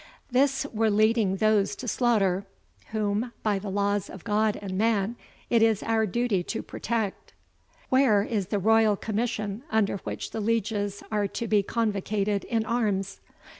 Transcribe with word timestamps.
This 0.31 0.65
were 0.73 0.89
leading 0.89 1.35
those 1.35 1.75
to 1.75 1.87
slaughter, 1.87 2.43
whom, 2.87 3.33
by 3.43 3.59
the 3.59 3.69
laws 3.69 4.09
of 4.09 4.23
God 4.23 4.57
and 4.59 4.75
man, 4.75 5.15
it 5.51 5.61
is 5.61 5.83
our 5.83 6.07
duty 6.07 6.41
to 6.41 6.63
protect. 6.63 7.33
Where 7.89 8.23
is 8.23 8.47
the 8.47 8.57
royal 8.57 8.95
commission, 8.95 9.61
under 9.69 9.97
which 9.97 10.31
the 10.31 10.41
lieges 10.41 11.03
are 11.11 11.27
to 11.27 11.47
be 11.47 11.61
convocated 11.61 12.45
in 12.45 12.65
arms? 12.65 13.19